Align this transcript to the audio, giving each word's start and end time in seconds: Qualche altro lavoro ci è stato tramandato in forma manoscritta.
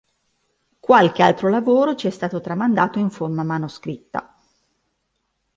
Qualche 0.79 1.21
altro 1.21 1.47
lavoro 1.49 1.93
ci 1.93 2.07
è 2.07 2.09
stato 2.09 2.41
tramandato 2.41 2.97
in 2.97 3.11
forma 3.11 3.43
manoscritta. 3.43 4.35